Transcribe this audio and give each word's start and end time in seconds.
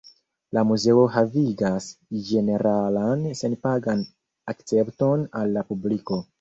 La 0.57 0.61
muzeo 0.69 1.03
havigas 1.15 1.89
ĝeneralan 2.31 3.29
senpagan 3.43 4.03
akcepton 4.55 5.31
al 5.43 5.57
la 5.59 5.69
publiko. 5.73 6.23